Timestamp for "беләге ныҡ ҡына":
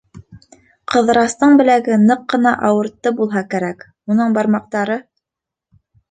1.59-2.53